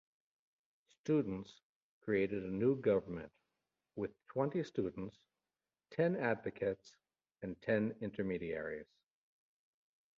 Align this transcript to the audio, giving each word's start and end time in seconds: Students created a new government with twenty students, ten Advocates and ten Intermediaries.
Students 1.03 1.61
created 1.99 2.43
a 2.43 2.47
new 2.49 2.75
government 2.75 3.31
with 3.95 4.09
twenty 4.29 4.63
students, 4.63 5.15
ten 5.91 6.15
Advocates 6.15 6.95
and 7.43 7.55
ten 7.61 7.93
Intermediaries. 8.01 8.87